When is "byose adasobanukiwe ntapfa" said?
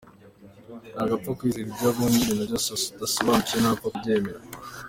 2.49-3.87